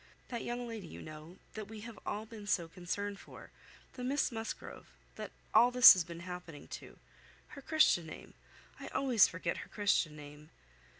That 0.29 0.43
young 0.43 0.67
lady, 0.67 0.87
you 0.87 0.99
know, 0.99 1.37
that 1.53 1.67
we 1.67 1.81
have 1.81 1.99
all 2.07 2.25
been 2.25 2.47
so 2.47 2.67
concerned 2.67 3.19
for. 3.19 3.51
The 3.93 4.03
Miss 4.03 4.31
Musgrove, 4.31 4.87
that 5.15 5.29
all 5.53 5.69
this 5.69 5.93
has 5.93 6.03
been 6.03 6.21
happening 6.21 6.67
to. 6.69 6.97
Her 7.49 7.61
Christian 7.61 8.07
name: 8.07 8.33
I 8.79 8.87
always 8.87 9.27
forget 9.27 9.57
her 9.57 9.69
Christian 9.69 10.15
name." 10.15 10.49